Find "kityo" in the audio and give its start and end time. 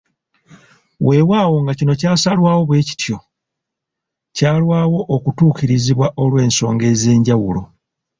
2.87-3.17